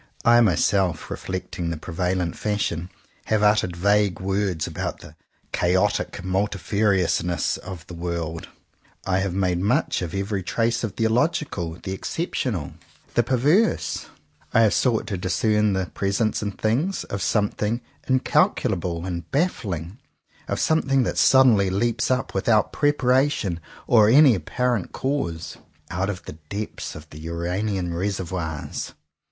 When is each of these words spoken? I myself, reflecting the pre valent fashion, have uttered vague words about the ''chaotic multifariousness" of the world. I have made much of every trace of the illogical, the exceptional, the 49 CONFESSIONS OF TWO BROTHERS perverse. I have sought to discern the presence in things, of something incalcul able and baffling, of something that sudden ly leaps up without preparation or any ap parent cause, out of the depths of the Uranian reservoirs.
I 0.25 0.41
myself, 0.41 1.11
reflecting 1.11 1.69
the 1.69 1.77
pre 1.77 1.93
valent 1.93 2.35
fashion, 2.35 2.89
have 3.25 3.43
uttered 3.43 3.77
vague 3.77 4.19
words 4.19 4.65
about 4.65 5.01
the 5.01 5.15
''chaotic 5.53 6.23
multifariousness" 6.25 7.59
of 7.59 7.85
the 7.85 7.93
world. 7.93 8.49
I 9.05 9.19
have 9.19 9.35
made 9.35 9.59
much 9.59 10.01
of 10.01 10.15
every 10.15 10.41
trace 10.41 10.83
of 10.83 10.95
the 10.95 11.03
illogical, 11.03 11.77
the 11.83 11.91
exceptional, 11.91 12.71
the 13.13 13.21
49 13.21 13.25
CONFESSIONS 13.25 13.25
OF 13.25 13.25
TWO 13.25 13.29
BROTHERS 13.29 13.41
perverse. 13.43 14.09
I 14.55 14.61
have 14.61 14.73
sought 14.73 15.05
to 15.05 15.17
discern 15.19 15.73
the 15.73 15.85
presence 15.85 16.41
in 16.41 16.49
things, 16.53 17.03
of 17.03 17.21
something 17.21 17.81
incalcul 18.09 18.71
able 18.73 19.05
and 19.05 19.29
baffling, 19.29 19.99
of 20.47 20.59
something 20.59 21.03
that 21.03 21.19
sudden 21.19 21.55
ly 21.55 21.69
leaps 21.69 22.09
up 22.09 22.33
without 22.33 22.73
preparation 22.73 23.59
or 23.85 24.09
any 24.09 24.33
ap 24.33 24.45
parent 24.45 24.93
cause, 24.93 25.57
out 25.91 26.09
of 26.09 26.25
the 26.25 26.39
depths 26.49 26.95
of 26.95 27.07
the 27.11 27.19
Uranian 27.19 27.93
reservoirs. 27.93 28.93